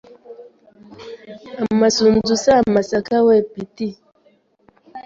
Amasunzu 1.71 2.33
si 2.41 2.49
amasaka 2.59 3.15
we 3.27 3.35
peti 3.51 3.87